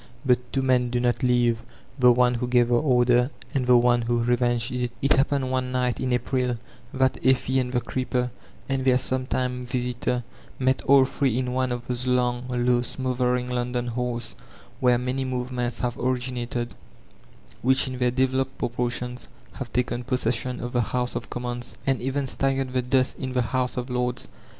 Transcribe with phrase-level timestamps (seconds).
[0.25, 1.61] But two men do not live,—
[2.01, 5.71] ^the one who gave the order, and the one who revenged it It hai^ned one
[5.71, 6.57] night, in April,
[6.91, 8.31] that Effie and the creeper
[8.67, 10.23] and their sometime visitor
[10.57, 14.35] met all three in one of those long low smothering London halls
[14.79, 16.73] where many movements have originated,
[17.61, 22.01] which in their devel oped proportions have taken possession of the House of Commons, and
[22.01, 24.29] even stirred the dust in the House of Lords.